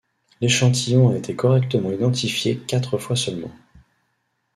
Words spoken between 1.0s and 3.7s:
a été correctement identifié quatre fois seulement.